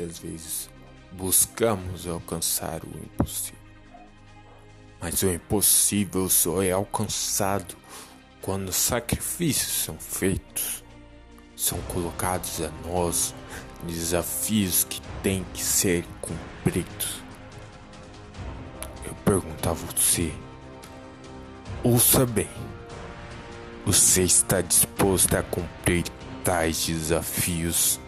das 0.00 0.18
vezes 0.18 0.70
buscamos 1.12 2.06
alcançar 2.06 2.82
o 2.84 2.88
impossível. 2.88 3.60
Mas 5.00 5.22
o 5.22 5.30
impossível 5.30 6.28
só 6.28 6.62
é 6.62 6.72
alcançado 6.72 7.76
quando 8.42 8.72
sacrifícios 8.72 9.84
são 9.84 9.98
feitos. 9.98 10.84
São 11.56 11.78
colocados 11.82 12.60
a 12.62 12.70
nós 12.86 13.34
desafios 13.84 14.84
que 14.84 15.00
têm 15.22 15.44
que 15.52 15.62
ser 15.62 16.04
cumpridos. 16.20 17.22
Eu 19.04 19.14
pergunto 19.24 19.68
a 19.68 19.72
você, 19.72 20.32
ouça 21.82 22.24
bem, 22.24 22.48
você 23.84 24.22
está 24.22 24.60
disposto 24.60 25.34
a 25.34 25.42
cumprir 25.42 26.04
tais 26.44 26.86
desafios? 26.86 28.00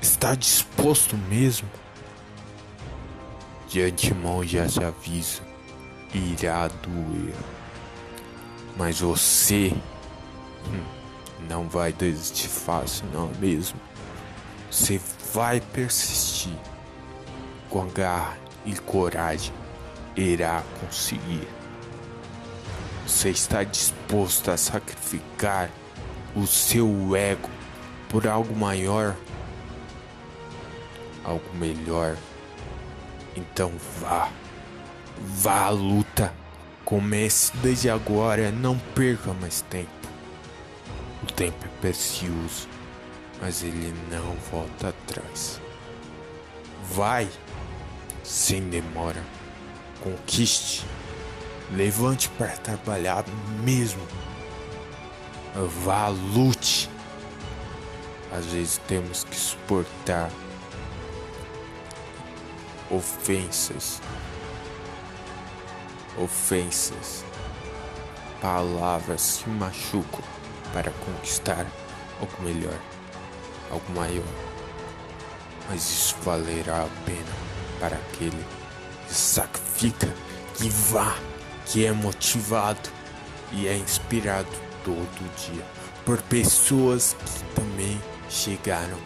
Está 0.00 0.34
disposto 0.34 1.16
mesmo? 1.16 1.68
De 3.68 3.82
antemão 3.82 4.42
já 4.42 4.66
te 4.66 4.82
aviso, 4.82 5.42
irá 6.14 6.68
doer. 6.68 7.34
Mas 8.76 9.00
você 9.00 9.72
hum, 10.66 10.84
não 11.48 11.68
vai 11.68 11.92
desistir 11.92 12.48
fácil, 12.48 13.04
não 13.12 13.30
é 13.30 13.38
mesmo? 13.38 13.78
Você 14.70 15.00
vai 15.34 15.60
persistir 15.60 16.56
com 17.68 17.86
garra 17.88 18.38
e 18.64 18.74
coragem, 18.74 19.52
irá 20.16 20.62
conseguir. 20.80 21.46
Você 23.06 23.30
está 23.30 23.64
disposto 23.64 24.50
a 24.50 24.56
sacrificar 24.56 25.70
o 26.34 26.46
seu 26.46 27.14
ego 27.14 27.50
por 28.08 28.26
algo 28.26 28.54
maior, 28.56 29.16
algo 31.24 31.54
melhor. 31.54 32.16
Então 33.36 33.72
vá, 34.00 34.30
vá 35.18 35.66
à 35.66 35.70
luta. 35.70 36.32
Comece 36.84 37.56
desde 37.58 37.88
agora, 37.88 38.50
não 38.50 38.76
perca 38.94 39.32
mais 39.34 39.62
tempo. 39.62 39.90
O 41.22 41.26
tempo 41.26 41.64
é 41.64 41.68
precioso, 41.80 42.66
mas 43.40 43.62
ele 43.62 43.94
não 44.10 44.34
volta 44.50 44.88
atrás. 44.88 45.60
Vai, 46.92 47.28
sem 48.24 48.68
demora, 48.68 49.22
conquiste, 50.02 50.84
levante 51.70 52.28
para 52.30 52.56
trabalhar 52.56 53.24
mesmo. 53.62 54.02
Vá, 55.84 56.08
lute. 56.08 56.88
Às 58.32 58.46
vezes 58.46 58.80
temos 58.88 59.24
que 59.24 59.36
suportar 59.36 60.30
ofensas 62.90 64.00
ofensas, 66.18 67.24
palavras 68.40 69.40
que 69.42 69.50
machucam 69.50 70.22
para 70.72 70.90
conquistar 70.92 71.66
algo 72.20 72.42
melhor, 72.42 72.78
algo 73.70 73.92
maior. 73.92 74.24
Mas 75.68 75.82
isso 75.82 76.16
valerá 76.22 76.82
a 76.82 77.04
pena 77.04 77.32
para 77.78 77.96
aquele 77.96 78.44
que 79.06 79.14
sacrifica, 79.14 80.12
que 80.56 80.68
vá, 80.68 81.16
que 81.66 81.86
é 81.86 81.92
motivado 81.92 82.90
e 83.52 83.66
é 83.66 83.76
inspirado 83.76 84.48
todo 84.84 85.36
dia 85.36 85.64
por 86.04 86.20
pessoas 86.22 87.14
que 87.14 87.60
também 87.60 88.00
chegaram 88.28 88.98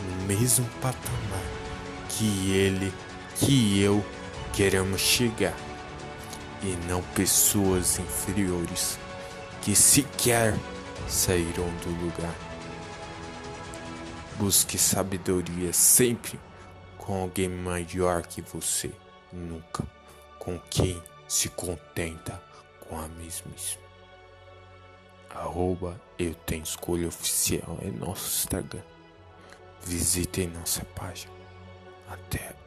no 0.00 0.26
mesmo 0.26 0.66
patamar 0.80 1.62
que 2.08 2.52
ele, 2.52 2.92
que 3.44 3.82
eu 3.82 4.04
queremos 4.52 5.00
chegar 5.00 5.56
e 6.62 6.76
não 6.86 7.02
pessoas 7.02 7.98
inferiores 7.98 8.96
que 9.62 9.74
sequer 9.74 10.54
saíram 11.08 11.68
do 11.78 11.90
lugar. 12.04 12.34
Busque 14.36 14.78
sabedoria 14.78 15.72
sempre 15.72 16.38
com 16.96 17.22
alguém 17.22 17.48
maior 17.48 18.22
que 18.22 18.40
você, 18.40 18.92
nunca 19.32 19.84
com 20.38 20.58
quem 20.70 21.02
se 21.26 21.48
contenta 21.48 22.40
com 22.80 22.96
a 22.96 23.08
mesmice. 23.08 23.76
Arroba 25.30 26.00
Eu 26.16 26.34
Tenho 26.34 26.62
Escolha 26.62 27.08
Oficial 27.08 27.78
é 27.82 27.90
nosso 27.90 28.26
Instagram. 28.26 28.82
Visitem 29.84 30.46
nossa 30.48 30.84
página. 30.84 31.32
Até 32.08 32.61